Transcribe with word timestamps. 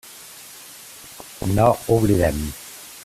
No 1.55 1.67
oblidem. 1.97 2.39